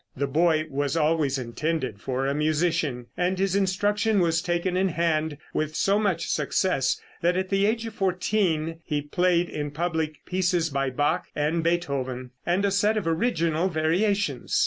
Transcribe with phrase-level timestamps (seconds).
[0.17, 5.37] The boy was always intended for a musician, and his instruction was taken in hand
[5.53, 10.71] with so much success that at the age of fourteen he played in public pieces
[10.71, 14.59] by Bach and Beethoven, and a set of original variations.